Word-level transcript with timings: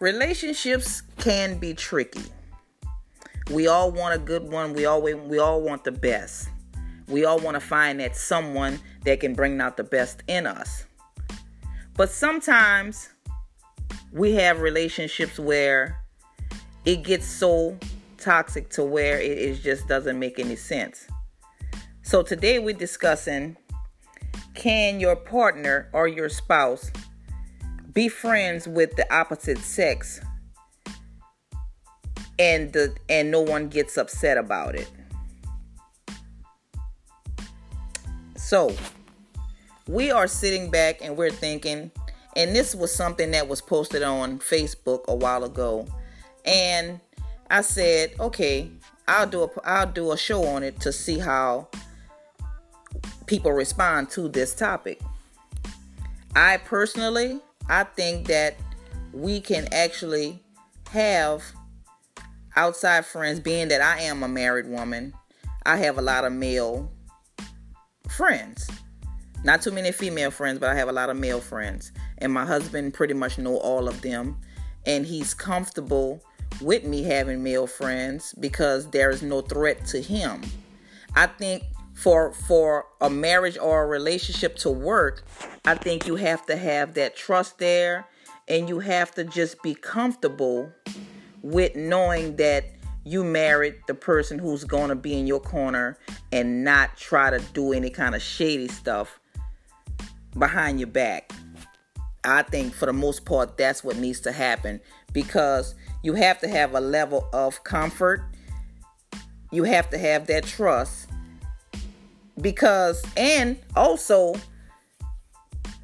relationships 0.00 1.02
can 1.18 1.58
be 1.58 1.74
tricky. 1.74 2.22
We 3.50 3.66
all 3.66 3.90
want 3.90 4.14
a 4.14 4.18
good 4.18 4.50
one. 4.50 4.74
We 4.74 4.84
always 4.86 5.16
we 5.16 5.38
all 5.38 5.60
want 5.62 5.84
the 5.84 5.92
best. 5.92 6.48
We 7.08 7.24
all 7.24 7.38
want 7.38 7.54
to 7.54 7.60
find 7.60 8.00
that 8.00 8.16
someone 8.16 8.78
that 9.04 9.20
can 9.20 9.34
bring 9.34 9.60
out 9.60 9.76
the 9.76 9.84
best 9.84 10.22
in 10.28 10.46
us. 10.46 10.84
But 11.96 12.10
sometimes 12.10 13.08
we 14.12 14.34
have 14.34 14.60
relationships 14.60 15.38
where 15.38 16.02
it 16.84 17.02
gets 17.02 17.26
so 17.26 17.78
toxic 18.18 18.68
to 18.70 18.84
where 18.84 19.20
it, 19.20 19.38
it 19.38 19.62
just 19.62 19.88
doesn't 19.88 20.18
make 20.18 20.38
any 20.38 20.56
sense. 20.56 21.08
So 22.02 22.22
today 22.22 22.58
we're 22.58 22.74
discussing 22.76 23.56
can 24.54 25.00
your 25.00 25.16
partner 25.16 25.88
or 25.92 26.08
your 26.08 26.28
spouse 26.28 26.90
be 27.98 28.06
friends 28.06 28.68
with 28.68 28.94
the 28.94 29.12
opposite 29.12 29.58
sex 29.58 30.20
and 32.38 32.72
the 32.72 32.94
and 33.08 33.28
no 33.28 33.40
one 33.40 33.66
gets 33.66 33.98
upset 33.98 34.38
about 34.38 34.76
it. 34.76 34.88
So, 38.36 38.72
we 39.88 40.12
are 40.12 40.28
sitting 40.28 40.70
back 40.70 41.00
and 41.02 41.16
we're 41.16 41.32
thinking 41.32 41.90
and 42.36 42.54
this 42.54 42.72
was 42.72 42.94
something 42.94 43.32
that 43.32 43.48
was 43.48 43.60
posted 43.60 44.04
on 44.04 44.38
Facebook 44.38 45.04
a 45.08 45.14
while 45.16 45.42
ago 45.42 45.84
and 46.44 47.00
I 47.50 47.62
said, 47.62 48.12
"Okay, 48.20 48.70
I'll 49.08 49.26
do 49.26 49.42
a 49.42 49.48
I'll 49.64 49.90
do 49.90 50.12
a 50.12 50.16
show 50.16 50.44
on 50.44 50.62
it 50.62 50.78
to 50.82 50.92
see 50.92 51.18
how 51.18 51.66
people 53.26 53.50
respond 53.50 54.10
to 54.10 54.28
this 54.28 54.54
topic." 54.54 55.00
I 56.36 56.58
personally, 56.58 57.40
I 57.68 57.84
think 57.84 58.26
that 58.28 58.56
we 59.12 59.40
can 59.40 59.68
actually 59.72 60.42
have 60.90 61.42
outside 62.56 63.06
friends, 63.06 63.40
being 63.40 63.68
that 63.68 63.80
I 63.80 64.02
am 64.02 64.22
a 64.22 64.28
married 64.28 64.66
woman, 64.66 65.14
I 65.64 65.76
have 65.76 65.98
a 65.98 66.02
lot 66.02 66.24
of 66.24 66.32
male 66.32 66.90
friends. 68.08 68.68
Not 69.44 69.62
too 69.62 69.70
many 69.70 69.92
female 69.92 70.30
friends, 70.30 70.58
but 70.58 70.70
I 70.70 70.74
have 70.74 70.88
a 70.88 70.92
lot 70.92 71.10
of 71.10 71.16
male 71.16 71.40
friends. 71.40 71.92
And 72.18 72.32
my 72.32 72.44
husband 72.44 72.94
pretty 72.94 73.14
much 73.14 73.38
know 73.38 73.56
all 73.58 73.86
of 73.86 74.00
them. 74.02 74.36
And 74.86 75.06
he's 75.06 75.34
comfortable 75.34 76.20
with 76.60 76.84
me 76.84 77.02
having 77.04 77.42
male 77.42 77.66
friends 77.66 78.34
because 78.40 78.90
there 78.90 79.10
is 79.10 79.22
no 79.22 79.40
threat 79.42 79.86
to 79.86 80.00
him. 80.00 80.42
I 81.14 81.26
think 81.26 81.62
for 81.94 82.32
for 82.32 82.86
a 83.00 83.10
marriage 83.10 83.58
or 83.58 83.84
a 83.84 83.86
relationship 83.86 84.56
to 84.56 84.70
work, 84.70 85.24
I 85.64 85.74
think 85.74 86.06
you 86.06 86.16
have 86.16 86.46
to 86.46 86.56
have 86.56 86.94
that 86.94 87.16
trust 87.16 87.58
there 87.58 88.06
and 88.48 88.68
you 88.68 88.78
have 88.80 89.14
to 89.14 89.24
just 89.24 89.62
be 89.62 89.74
comfortable 89.74 90.72
with 91.42 91.76
knowing 91.76 92.36
that 92.36 92.64
you 93.04 93.24
married 93.24 93.74
the 93.86 93.94
person 93.94 94.38
who's 94.38 94.64
going 94.64 94.88
to 94.88 94.94
be 94.94 95.18
in 95.18 95.26
your 95.26 95.40
corner 95.40 95.98
and 96.32 96.64
not 96.64 96.96
try 96.96 97.30
to 97.30 97.38
do 97.52 97.72
any 97.72 97.90
kind 97.90 98.14
of 98.14 98.22
shady 98.22 98.68
stuff 98.68 99.20
behind 100.38 100.78
your 100.78 100.88
back. 100.88 101.32
I 102.24 102.42
think 102.42 102.74
for 102.74 102.86
the 102.86 102.92
most 102.92 103.24
part 103.24 103.56
that's 103.56 103.82
what 103.82 103.96
needs 103.96 104.20
to 104.20 104.32
happen 104.32 104.80
because 105.12 105.74
you 106.02 106.14
have 106.14 106.38
to 106.40 106.48
have 106.48 106.74
a 106.74 106.80
level 106.80 107.28
of 107.32 107.64
comfort. 107.64 108.22
You 109.50 109.64
have 109.64 109.88
to 109.90 109.98
have 109.98 110.26
that 110.26 110.44
trust 110.44 111.08
because 112.40 113.02
and 113.16 113.58
also 113.74 114.34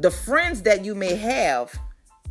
the 0.00 0.10
friends 0.10 0.62
that 0.62 0.84
you 0.84 0.94
may 0.94 1.14
have 1.14 1.78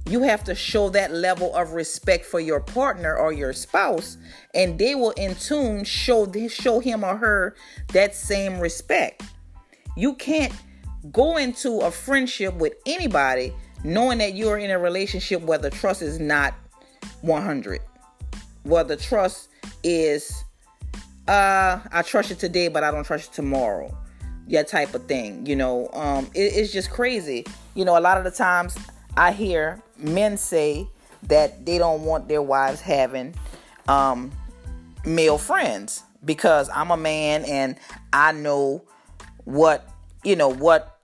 you 0.08 0.24
have 0.24 0.44
to 0.44 0.56
show 0.56 0.90
that 0.90 1.12
level 1.12 1.56
of 1.56 1.74
respect 1.74 2.26
for 2.26 2.40
your 2.40 2.60
partner 2.60 3.16
or 3.16 3.32
your 3.32 3.54
spouse 3.54 4.18
and 4.56 4.80
they 4.80 4.96
will 4.96 5.12
in 5.12 5.36
tune 5.36 5.84
show 5.84 6.32
show 6.48 6.80
him 6.80 7.04
or 7.04 7.16
her 7.16 7.56
that 7.90 8.16
same 8.16 8.60
respect. 8.60 9.22
You 9.96 10.16
can't 10.16 10.54
go 11.12 11.38
into 11.38 11.82
a 11.82 11.92
friendship 11.92 12.56
with 12.56 12.74
anybody 12.88 13.54
knowing 13.84 14.18
that 14.18 14.34
you're 14.34 14.58
in 14.58 14.72
a 14.72 14.80
relationship 14.80 15.42
where 15.44 15.60
the 15.60 15.70
trust 15.70 16.02
is 16.02 16.20
not 16.20 16.56
100 17.22 17.80
where 18.64 18.84
the 18.84 18.98
trust 18.98 19.48
is 19.84 20.44
uh 21.30 21.80
i 21.94 22.02
trust 22.02 22.30
you 22.30 22.36
today 22.36 22.68
but 22.68 22.84
i 22.84 22.92
don't 22.92 23.06
trust 23.06 23.30
you 23.30 23.36
tomorrow 23.36 23.96
yeah 24.50 24.64
type 24.64 24.94
of 24.94 25.06
thing 25.06 25.46
you 25.46 25.56
know 25.56 25.90
um 25.94 26.26
it, 26.34 26.42
it's 26.42 26.74
just 26.74 26.92
crazy 26.92 27.46
you 27.76 27.86
know 27.86 27.98
a 27.98 28.02
lot 28.02 28.18
of 28.18 28.26
the 28.26 28.32
times 28.32 28.76
I 29.20 29.32
hear 29.32 29.82
men 29.98 30.38
say 30.38 30.88
that 31.24 31.66
they 31.66 31.78
don't 31.78 32.04
want 32.04 32.28
their 32.28 32.42
wives 32.42 32.82
having 32.82 33.36
um, 33.88 34.32
male 35.06 35.38
friends 35.38 36.04
because 36.24 36.70
I'm 36.74 36.92
a 36.92 36.98
man 36.98 37.44
and 37.46 37.76
I 38.14 38.32
know 38.32 38.84
what 39.46 39.90
you 40.24 40.36
know 40.36 40.50
what 40.50 41.00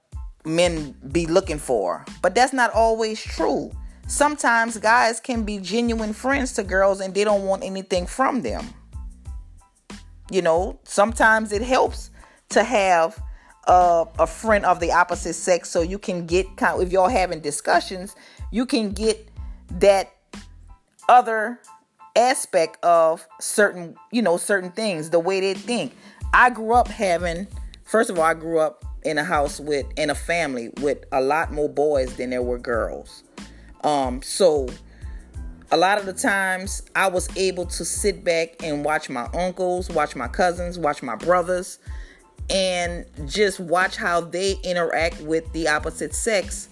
men 0.45 0.95
be 1.11 1.25
looking 1.25 1.57
for. 1.57 2.05
But 2.21 2.35
that's 2.35 2.53
not 2.53 2.71
always 2.71 3.21
true. 3.21 3.71
Sometimes 4.07 4.77
guys 4.77 5.19
can 5.19 5.43
be 5.43 5.57
genuine 5.57 6.13
friends 6.13 6.53
to 6.53 6.63
girls 6.63 7.01
and 7.01 7.13
they 7.13 7.23
don't 7.23 7.43
want 7.43 7.63
anything 7.63 8.05
from 8.05 8.43
them. 8.43 8.65
You 10.31 10.41
know, 10.41 10.79
sometimes 10.83 11.51
it 11.51 11.63
helps 11.63 12.11
to 12.49 12.63
have 12.63 13.21
uh, 13.67 14.05
a 14.19 14.27
friend 14.27 14.65
of 14.65 14.79
the 14.79 14.91
opposite 14.91 15.33
sex 15.33 15.69
so 15.69 15.81
you 15.81 15.97
can 15.97 16.25
get 16.25 16.57
kind 16.57 16.75
of, 16.75 16.87
if 16.87 16.93
y'all 16.93 17.09
having 17.09 17.39
discussions 17.39 18.15
you 18.51 18.65
can 18.65 18.91
get 18.91 19.27
that 19.69 20.13
other 21.09 21.59
aspect 22.15 22.83
of 22.83 23.27
certain 23.39 23.95
you 24.11 24.21
know 24.21 24.37
certain 24.37 24.71
things 24.71 25.09
the 25.09 25.19
way 25.19 25.39
they 25.39 25.53
think. 25.53 25.95
I 26.33 26.49
grew 26.49 26.73
up 26.73 26.87
having 26.87 27.47
first 27.83 28.09
of 28.09 28.17
all 28.17 28.25
i 28.25 28.33
grew 28.33 28.59
up 28.59 28.83
in 29.03 29.17
a 29.17 29.23
house 29.23 29.59
with 29.59 29.85
in 29.97 30.09
a 30.09 30.15
family 30.15 30.69
with 30.81 31.03
a 31.11 31.21
lot 31.21 31.51
more 31.51 31.69
boys 31.69 32.15
than 32.15 32.29
there 32.29 32.41
were 32.41 32.57
girls. 32.57 33.23
Um 33.83 34.21
so 34.21 34.67
a 35.71 35.77
lot 35.77 35.97
of 35.97 36.05
the 36.05 36.13
times 36.13 36.83
i 36.95 37.07
was 37.07 37.27
able 37.35 37.65
to 37.65 37.83
sit 37.83 38.23
back 38.23 38.55
and 38.63 38.85
watch 38.85 39.09
my 39.09 39.27
uncles 39.33 39.89
watch 39.89 40.15
my 40.15 40.27
cousins 40.27 40.77
watch 40.77 41.01
my 41.01 41.15
brothers 41.15 41.79
and 42.49 43.05
just 43.25 43.59
watch 43.59 43.95
how 43.95 44.21
they 44.21 44.55
interact 44.63 45.19
with 45.21 45.51
the 45.53 45.67
opposite 45.67 46.13
sex. 46.13 46.69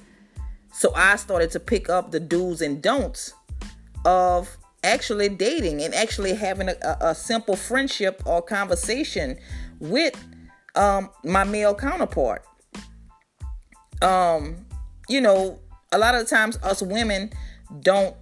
So 0.71 0.93
I 0.95 1.15
started 1.15 1.51
to 1.51 1.59
pick 1.59 1.89
up 1.89 2.11
the 2.11 2.19
do's 2.19 2.61
and 2.61 2.81
don'ts 2.81 3.33
of 4.05 4.57
actually 4.83 5.29
dating 5.29 5.81
and 5.81 5.93
actually 5.93 6.33
having 6.33 6.69
a, 6.69 6.97
a 7.01 7.15
simple 7.15 7.55
friendship 7.55 8.21
or 8.25 8.41
conversation 8.41 9.37
with 9.79 10.15
um, 10.75 11.09
my 11.23 11.43
male 11.43 11.75
counterpart. 11.75 12.43
Um, 14.01 14.65
you 15.07 15.21
know, 15.21 15.59
a 15.91 15.97
lot 15.97 16.15
of 16.15 16.27
times 16.27 16.57
us 16.63 16.81
women 16.81 17.31
don't 17.81 18.15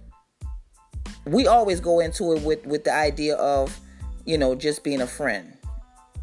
we 1.24 1.46
always 1.46 1.80
go 1.80 2.00
into 2.00 2.32
it 2.32 2.42
with 2.42 2.64
with 2.66 2.84
the 2.84 2.92
idea 2.92 3.36
of 3.36 3.80
you 4.24 4.36
know 4.36 4.54
just 4.54 4.84
being 4.84 5.00
a 5.00 5.06
friend 5.06 5.56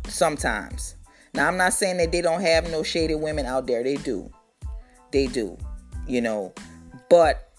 sometimes 0.07 0.95
now, 1.33 1.47
I'm 1.47 1.57
not 1.57 1.73
saying 1.73 1.97
that 1.97 2.11
they 2.11 2.21
don't 2.21 2.41
have 2.41 2.69
no 2.71 2.83
shady 2.83 3.15
women 3.15 3.45
out 3.45 3.67
there. 3.67 3.83
They 3.83 3.95
do. 3.95 4.31
They 5.11 5.27
do. 5.27 5.57
You 6.07 6.21
know, 6.21 6.53
but 7.09 7.51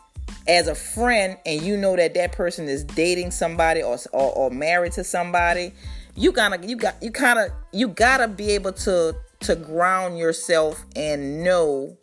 as 0.48 0.66
a 0.66 0.74
friend 0.74 1.36
and 1.46 1.62
you 1.62 1.76
know 1.76 1.94
that 1.96 2.14
that 2.14 2.32
person 2.32 2.68
is 2.68 2.82
dating 2.82 3.30
somebody 3.30 3.82
or, 3.82 3.96
or, 4.12 4.32
or 4.32 4.50
married 4.50 4.92
to 4.92 5.04
somebody, 5.04 5.72
you 6.16 6.32
gotta 6.32 6.66
you 6.66 6.76
got 6.76 7.00
you 7.00 7.12
kind 7.12 7.38
of 7.38 7.50
you 7.72 7.88
gotta 7.88 8.26
be 8.26 8.50
able 8.50 8.72
to 8.72 9.14
to 9.40 9.56
ground 9.56 10.18
yourself 10.18 10.84
and 10.96 11.44
know 11.44 11.96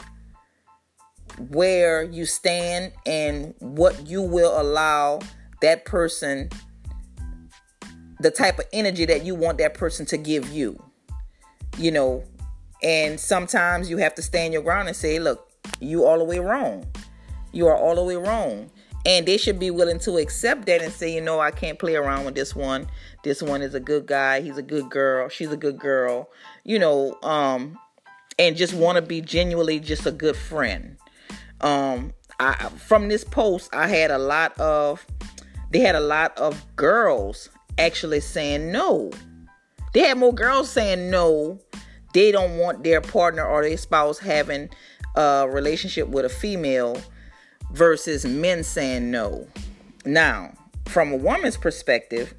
where 1.49 2.03
you 2.03 2.25
stand 2.25 2.93
and 3.05 3.53
what 3.59 4.07
you 4.07 4.21
will 4.21 4.59
allow 4.59 5.19
that 5.61 5.85
person 5.85 6.49
the 8.19 8.31
type 8.31 8.57
of 8.57 8.65
energy 8.73 9.05
that 9.05 9.23
you 9.23 9.35
want 9.35 9.57
that 9.59 9.73
person 9.75 10.05
to 10.05 10.17
give 10.17 10.49
you 10.49 10.81
you 11.77 11.91
know, 11.91 12.23
and 12.83 13.19
sometimes 13.19 13.89
you 13.89 13.97
have 13.97 14.15
to 14.15 14.21
stand 14.21 14.53
your 14.53 14.61
ground 14.61 14.87
and 14.87 14.97
say, 14.97 15.19
look, 15.19 15.51
you 15.79 16.05
all 16.05 16.17
the 16.17 16.23
way 16.23 16.39
wrong. 16.39 16.85
You 17.51 17.67
are 17.67 17.75
all 17.75 17.95
the 17.95 18.03
way 18.03 18.15
wrong. 18.15 18.69
And 19.05 19.25
they 19.25 19.37
should 19.37 19.59
be 19.59 19.71
willing 19.71 19.99
to 19.99 20.17
accept 20.17 20.65
that 20.65 20.81
and 20.81 20.91
say, 20.91 21.13
you 21.13 21.21
know, 21.21 21.39
I 21.39 21.51
can't 21.51 21.79
play 21.79 21.95
around 21.95 22.25
with 22.25 22.35
this 22.35 22.55
one. 22.55 22.87
This 23.23 23.41
one 23.41 23.61
is 23.61 23.73
a 23.73 23.79
good 23.79 24.05
guy. 24.05 24.41
He's 24.41 24.57
a 24.57 24.61
good 24.63 24.89
girl. 24.89 25.29
She's 25.29 25.51
a 25.51 25.57
good 25.57 25.79
girl. 25.79 26.29
You 26.65 26.79
know, 26.79 27.17
um, 27.23 27.79
and 28.37 28.55
just 28.55 28.73
want 28.73 28.97
to 28.97 29.01
be 29.01 29.21
genuinely 29.21 29.79
just 29.79 30.05
a 30.05 30.11
good 30.11 30.35
friend. 30.35 30.97
Um, 31.61 32.13
I 32.39 32.53
from 32.69 33.07
this 33.07 33.23
post, 33.23 33.73
I 33.73 33.87
had 33.87 34.11
a 34.11 34.17
lot 34.17 34.59
of 34.59 35.05
they 35.71 35.79
had 35.79 35.95
a 35.95 36.01
lot 36.01 36.37
of 36.37 36.63
girls 36.75 37.49
actually 37.77 38.19
saying 38.19 38.71
no. 38.71 39.11
They 39.97 40.03
had 40.03 40.19
more 40.19 40.31
girls 40.31 40.69
saying 40.69 41.09
no. 41.09 41.59
They 42.13 42.31
don't 42.31 42.59
want 42.59 42.83
their 42.83 43.01
partner 43.01 43.43
or 43.43 43.63
their 43.63 43.77
spouse 43.77 44.19
having 44.19 44.69
a 45.15 45.47
relationship 45.49 46.07
with 46.07 46.23
a 46.23 46.29
female 46.29 47.01
versus 47.71 48.23
men 48.23 48.63
saying 48.63 49.09
no. 49.09 49.47
Now, 50.05 50.53
from 50.85 51.11
a 51.13 51.15
woman's 51.15 51.57
perspective, 51.57 52.35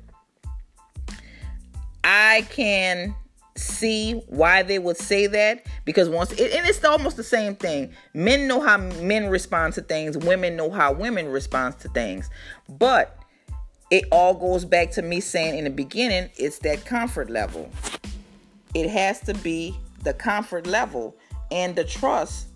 I 2.04 2.46
can 2.48 3.16
see 3.56 4.12
why 4.28 4.62
they 4.62 4.78
would 4.78 4.96
say 4.96 5.26
that 5.26 5.66
because 5.84 6.08
once 6.08 6.30
it, 6.30 6.52
and 6.52 6.64
it's 6.64 6.84
almost 6.84 7.16
the 7.16 7.24
same 7.24 7.56
thing. 7.56 7.92
Men 8.14 8.46
know 8.46 8.60
how 8.60 8.76
men 8.76 9.30
respond 9.30 9.74
to 9.74 9.80
things. 9.80 10.16
Women 10.16 10.54
know 10.54 10.70
how 10.70 10.92
women 10.92 11.26
respond 11.26 11.80
to 11.80 11.88
things. 11.88 12.30
But 12.68 13.17
it 13.90 14.04
all 14.12 14.34
goes 14.34 14.64
back 14.64 14.90
to 14.92 15.02
me 15.02 15.20
saying 15.20 15.56
in 15.56 15.64
the 15.64 15.70
beginning 15.70 16.30
it's 16.36 16.58
that 16.60 16.84
comfort 16.84 17.30
level. 17.30 17.70
It 18.74 18.90
has 18.90 19.20
to 19.20 19.34
be 19.34 19.78
the 20.02 20.12
comfort 20.12 20.66
level 20.66 21.16
and 21.50 21.74
the 21.74 21.84
trust 21.84 22.48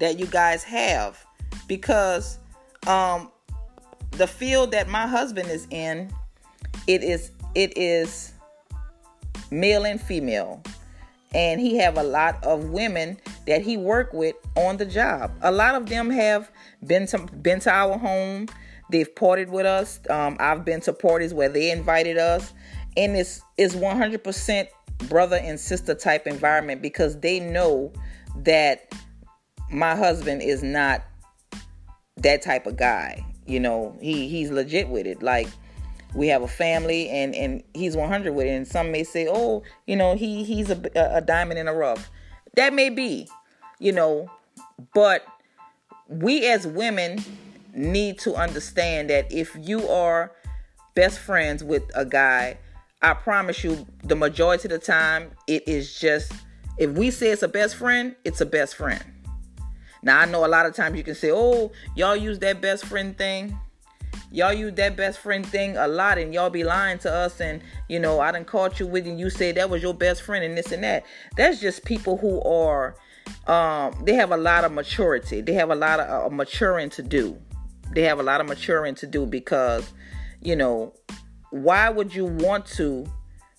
that 0.00 0.18
you 0.18 0.26
guys 0.26 0.62
have. 0.64 1.24
Because 1.66 2.38
um 2.86 3.30
the 4.12 4.26
field 4.26 4.70
that 4.72 4.88
my 4.88 5.06
husband 5.06 5.48
is 5.50 5.66
in 5.70 6.12
it 6.86 7.02
is 7.02 7.30
it 7.54 7.76
is 7.76 8.32
male 9.50 9.84
and 9.86 10.00
female. 10.00 10.62
And 11.34 11.60
he 11.60 11.78
have 11.78 11.98
a 11.98 12.02
lot 12.02 12.42
of 12.44 12.66
women 12.66 13.18
that 13.46 13.62
he 13.62 13.76
work 13.76 14.12
with 14.12 14.36
on 14.54 14.76
the 14.76 14.84
job. 14.84 15.32
A 15.42 15.50
lot 15.50 15.74
of 15.74 15.88
them 15.88 16.10
have 16.10 16.50
been 16.86 17.06
to 17.08 17.18
been 17.18 17.58
to 17.60 17.70
our 17.70 17.98
home 17.98 18.48
they've 18.90 19.12
partied 19.14 19.48
with 19.48 19.66
us. 19.66 20.00
Um, 20.10 20.36
i've 20.40 20.64
been 20.64 20.80
to 20.82 20.92
parties 20.92 21.32
where 21.34 21.48
they 21.48 21.70
invited 21.70 22.18
us. 22.18 22.52
And 22.96 23.16
it's 23.16 23.42
it's 23.58 23.74
100% 23.74 24.68
brother 25.08 25.36
and 25.36 25.58
sister 25.58 25.94
type 25.94 26.26
environment 26.26 26.80
because 26.80 27.18
they 27.20 27.40
know 27.40 27.92
that 28.36 28.92
my 29.70 29.96
husband 29.96 30.42
is 30.42 30.62
not 30.62 31.02
that 32.16 32.42
type 32.42 32.66
of 32.66 32.76
guy 32.76 33.24
you 33.46 33.60
know 33.60 33.96
he 34.00 34.28
he's 34.28 34.50
legit 34.50 34.88
with 34.88 35.06
it. 35.06 35.22
Like 35.22 35.48
we 36.14 36.28
have 36.28 36.42
a 36.42 36.48
family 36.48 37.08
and 37.10 37.34
and 37.34 37.62
he's 37.74 37.96
100 37.96 38.32
with 38.32 38.46
it. 38.46 38.50
And 38.50 38.66
some 38.66 38.90
may 38.90 39.04
say 39.04 39.26
oh 39.30 39.62
you 39.86 39.96
know 39.96 40.14
he 40.14 40.44
he's 40.44 40.70
a, 40.70 40.80
a 40.94 41.20
diamond 41.20 41.58
in 41.58 41.68
a 41.68 41.74
rough. 41.74 42.10
That 42.56 42.72
may 42.72 42.90
be 42.90 43.28
you 43.78 43.92
know 43.92 44.30
but 44.94 45.24
we 46.08 46.46
as 46.46 46.66
women 46.66 47.22
need 47.74 48.18
to 48.20 48.34
understand 48.34 49.10
that 49.10 49.30
if 49.32 49.56
you 49.60 49.86
are 49.88 50.32
best 50.94 51.18
friends 51.18 51.64
with 51.64 51.82
a 51.94 52.04
guy 52.04 52.56
i 53.02 53.12
promise 53.12 53.64
you 53.64 53.84
the 54.04 54.14
majority 54.14 54.68
of 54.68 54.70
the 54.70 54.78
time 54.78 55.30
it 55.48 55.66
is 55.66 55.98
just 55.98 56.32
if 56.78 56.90
we 56.92 57.10
say 57.10 57.30
it's 57.30 57.42
a 57.42 57.48
best 57.48 57.76
friend 57.76 58.14
it's 58.24 58.40
a 58.40 58.46
best 58.46 58.76
friend. 58.76 59.02
Now 60.02 60.20
i 60.20 60.24
know 60.24 60.44
a 60.44 60.48
lot 60.48 60.66
of 60.66 60.74
times 60.74 60.96
you 60.96 61.02
can 61.02 61.14
say 61.14 61.30
oh 61.32 61.72
y'all 61.96 62.16
use 62.16 62.38
that 62.40 62.60
best 62.60 62.84
friend 62.86 63.16
thing. 63.16 63.58
Y'all 64.30 64.52
use 64.52 64.74
that 64.74 64.96
best 64.96 65.18
friend 65.18 65.44
thing 65.46 65.76
a 65.76 65.86
lot 65.88 66.18
and 66.18 66.32
y'all 66.34 66.50
be 66.50 66.64
lying 66.64 66.98
to 66.98 67.12
us 67.12 67.40
and 67.40 67.60
you 67.88 67.98
know 67.98 68.20
i 68.20 68.30
didn't 68.30 68.46
caught 68.46 68.78
you 68.78 68.86
with 68.86 69.06
and 69.06 69.18
you 69.18 69.30
say 69.30 69.50
that 69.52 69.68
was 69.68 69.82
your 69.82 69.94
best 69.94 70.22
friend 70.22 70.44
and 70.44 70.56
this 70.56 70.70
and 70.70 70.84
that. 70.84 71.04
That's 71.36 71.60
just 71.60 71.84
people 71.84 72.16
who 72.18 72.40
are 72.42 72.96
um 73.48 74.00
they 74.04 74.14
have 74.14 74.30
a 74.30 74.36
lot 74.36 74.64
of 74.64 74.72
maturity. 74.72 75.40
They 75.40 75.54
have 75.54 75.70
a 75.70 75.74
lot 75.74 75.98
of 75.98 76.32
uh, 76.32 76.34
maturing 76.34 76.90
to 76.90 77.02
do 77.02 77.36
they 77.92 78.02
have 78.02 78.18
a 78.18 78.22
lot 78.22 78.40
of 78.40 78.48
maturing 78.48 78.94
to 78.94 79.06
do 79.06 79.26
because 79.26 79.92
you 80.40 80.56
know 80.56 80.92
why 81.50 81.88
would 81.88 82.14
you 82.14 82.26
want 82.26 82.66
to 82.66 83.06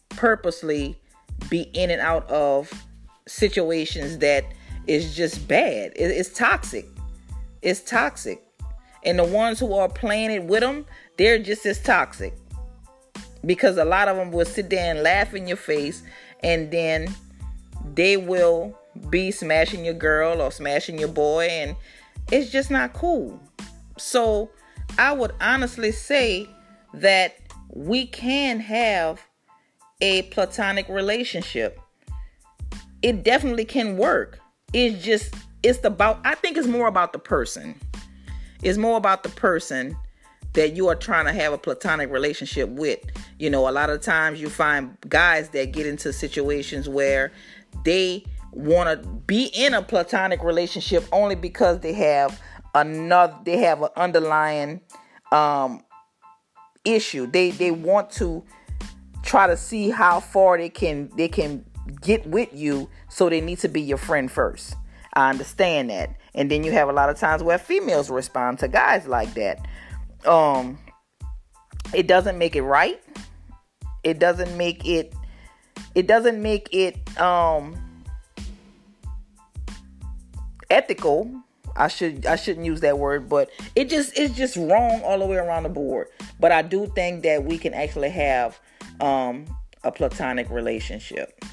purposely 0.10 1.00
be 1.50 1.62
in 1.74 1.90
and 1.90 2.02
out 2.02 2.30
of 2.30 2.72
situations 3.28 4.18
that 4.20 4.46
is 4.88 5.16
just 5.16 5.48
bad 5.48 5.92
it, 5.96 6.12
it's 6.12 6.30
toxic 6.30 6.86
it's 7.62 7.82
toxic 7.82 8.46
and 9.06 9.20
the 9.20 9.24
ones 9.24 9.60
who 9.60 9.74
are 9.76 9.88
playing 9.88 10.32
it 10.32 10.44
with 10.44 10.62
them, 10.62 10.86
they're 11.18 11.38
just 11.38 11.66
as 11.66 11.80
toxic. 11.80 12.34
Because 13.46 13.78
a 13.78 13.86
lot 13.86 14.08
of 14.08 14.18
them 14.18 14.32
will 14.32 14.46
sit 14.46 14.72
there 14.72 14.92
and 14.92 15.04
laugh 15.04 15.36
in 15.36 15.48
your 15.48 15.58
face 15.58 16.02
and 16.44 16.72
then 16.72 17.16
they 17.94 18.18
will 18.18 18.78
be 19.10 19.30
smashing 19.30 19.86
your 19.86 19.94
girl 19.94 20.42
or 20.42 20.52
smashing 20.52 20.98
your 20.98 21.10
boy 21.10 21.46
and 21.46 21.76
it's 22.32 22.52
just 22.52 22.72
not 22.72 22.94
cool. 22.94 23.40
So 23.98 24.50
I 24.98 25.14
would 25.14 25.34
honestly 25.42 25.92
say 25.92 26.50
that 26.94 27.38
we 27.70 28.08
can 28.08 28.60
have 28.60 29.22
a 30.02 30.24
platonic 30.24 30.88
relationship. 30.90 31.80
It 33.02 33.24
definitely 33.24 33.66
can 33.66 33.98
work. 33.98 34.40
It's 34.74 35.04
just 35.04 35.34
it's 35.64 35.84
about 35.84 36.20
I 36.24 36.36
think 36.36 36.58
it's 36.58 36.68
more 36.68 36.88
about 36.88 37.14
the 37.14 37.20
person. 37.20 37.80
It's 38.64 38.78
more 38.78 38.98
about 38.98 39.24
the 39.24 39.30
person 39.30 39.98
that 40.54 40.76
you 40.76 40.88
are 40.88 40.96
trying 40.96 41.26
to 41.26 41.34
have 41.34 41.54
a 41.54 41.58
platonic 41.58 42.10
relationship 42.10 42.70
with. 42.70 43.00
You 43.40 43.50
know, 43.50 43.70
a 43.70 43.72
lot 43.72 43.90
of 43.90 44.02
times 44.02 44.42
you 44.42 44.50
find 44.50 44.98
guys 45.08 45.50
that 45.50 45.72
get 45.72 45.86
into 45.86 46.14
situations 46.14 46.88
where 46.90 47.32
they 47.84 48.24
want 48.52 48.90
to 48.90 49.08
be 49.08 49.46
in 49.54 49.74
a 49.74 49.82
platonic 49.82 50.42
relationship 50.44 51.04
only 51.12 51.36
because 51.36 51.82
they 51.82 51.94
have 51.94 52.40
another 52.76 53.36
they 53.44 53.58
have 53.58 53.82
an 53.82 53.90
underlying 53.96 54.82
um 55.32 55.82
issue. 56.84 57.26
They 57.26 57.50
they 57.50 57.72
want 57.72 58.12
to 58.12 58.44
try 59.24 59.48
to 59.48 59.58
see 59.58 59.90
how 59.90 60.20
far 60.20 60.58
they 60.58 60.70
can 60.70 61.10
they 61.18 61.28
can 61.28 61.66
get 62.02 62.26
with 62.28 62.50
you 62.54 62.90
so 63.10 63.30
they 63.30 63.42
need 63.42 63.60
to 63.60 63.68
be 63.68 63.82
your 63.82 63.98
friend 63.98 64.32
first. 64.32 64.76
I 65.14 65.30
understand 65.30 65.90
that. 65.90 66.16
And 66.36 66.52
then 66.52 66.64
you 66.64 66.72
have 66.74 66.90
a 66.90 66.94
lot 66.94 67.10
of 67.10 67.18
times 67.18 67.42
where 67.42 67.58
females 67.58 68.10
respond 68.10 68.60
to 68.60 68.68
guys 68.68 69.08
like 69.08 69.34
that. 69.34 69.66
Um 70.26 70.78
it 71.94 72.08
doesn't 72.08 72.38
make 72.38 72.56
it 72.56 72.64
right. 72.64 73.02
It 74.04 74.20
doesn't 74.20 74.56
make 74.58 74.86
it 74.86 75.14
it 75.96 76.08
doesn't 76.08 76.42
make 76.42 76.70
it 76.72 77.20
um 77.20 77.76
ethical. 80.70 81.45
I 81.76 81.88
should 81.88 82.26
I 82.26 82.36
shouldn't 82.36 82.66
use 82.66 82.82
that 82.82 82.98
word, 82.98 83.28
but 83.28 83.50
it 83.76 83.90
just 83.90 84.18
it's 84.18 84.36
just 84.36 84.56
wrong 84.56 85.02
all 85.04 85.20
the 85.20 85.26
way 85.26 85.38
around 85.38 85.64
the 85.64 85.70
board. 85.70 86.08
But 86.40 86.52
I 86.52 86.62
do 86.62 86.88
think 86.88 87.24
that 87.24 87.44
we 87.44 87.58
can 87.58 87.74
actually 87.74 88.10
have 88.10 88.60
um 89.02 89.46
a 89.84 89.92
platonic 89.92 90.50
relationship. 90.50 91.44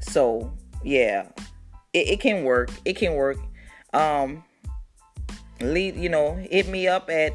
So, 0.00 0.52
yeah, 0.82 1.28
it, 1.92 2.08
it 2.08 2.20
can 2.20 2.44
work. 2.44 2.70
It 2.84 2.94
can 2.94 3.14
work. 3.14 3.38
Um, 3.92 4.42
lead, 5.60 5.96
you 5.96 6.08
know, 6.08 6.34
hit 6.34 6.68
me 6.68 6.88
up 6.88 7.10
at 7.10 7.34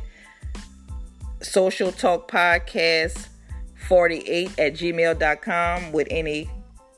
social 1.41 1.91
talk 1.91 2.29
podcast 2.29 3.27
48 3.87 4.59
at 4.59 4.73
gmail.com 4.73 5.91
with 5.91 6.07
any 6.09 6.49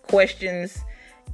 questions, 0.04 0.80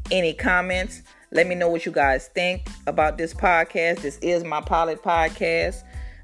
any 0.10 0.34
comments. 0.34 1.04
Let 1.34 1.48
me 1.48 1.56
know 1.56 1.68
what 1.68 1.84
you 1.84 1.92
guys 1.92 2.28
think 2.28 2.70
about 2.86 3.18
this 3.18 3.34
podcast. 3.34 4.04
This 4.04 4.20
is 4.20 4.44
my 4.44 4.62
pilot 4.62 5.02
podcast. 5.02 5.82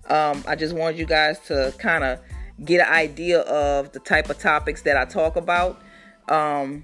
Um, 0.08 0.44
I 0.48 0.56
just 0.56 0.76
wanted 0.76 1.00
you 1.00 1.08
guys 1.08 1.40
to 1.48 1.74
kind 1.80 2.04
of 2.04 2.20
get 2.64 2.88
an 2.88 2.94
idea 2.94 3.40
of 3.42 3.92
the 3.92 4.00
type 4.00 4.30
of 4.30 4.38
topics 4.38 4.84
that 4.84 4.98
I 4.98 5.06
talk 5.06 5.36
about. 5.36 5.82
Um, 6.28 6.84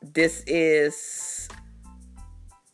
this 0.00 0.42
is 0.46 1.50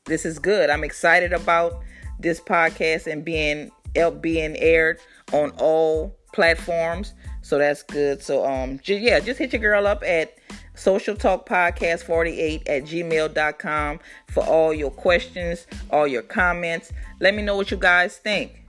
this 0.04 0.24
is 0.24 0.38
good. 0.38 0.70
I'm 0.70 0.84
excited 0.84 1.32
about 1.32 1.82
this 2.20 2.40
podcast 2.40 3.10
and 3.10 3.24
being 3.24 3.72
being 4.20 4.56
aired 4.58 5.00
on 5.32 5.50
all 5.58 6.16
platforms. 6.32 7.12
So 7.42 7.58
that's 7.58 7.82
good. 7.82 8.22
So 8.22 8.46
um 8.46 8.78
yeah, 8.84 9.18
just 9.18 9.40
hit 9.40 9.52
your 9.52 9.60
girl 9.60 9.88
up 9.88 10.04
at 10.04 10.36
social 10.78 11.16
talk 11.16 11.46
podcast 11.46 12.02
48 12.04 12.68
at 12.68 12.84
gmail.com 12.84 14.00
for 14.28 14.44
all 14.44 14.72
your 14.72 14.90
questions, 14.90 15.66
all 15.90 16.06
your 16.06 16.22
comments. 16.22 16.92
Let 17.20 17.34
me 17.34 17.42
know 17.42 17.56
what 17.56 17.70
you 17.70 17.76
guys 17.76 18.16
think. 18.16 18.64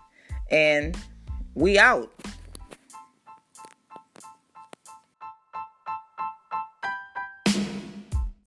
And 0.52 0.98
we 1.54 1.78
out. 1.78 2.12